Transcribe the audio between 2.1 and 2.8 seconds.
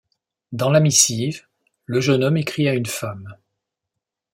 homme écrit à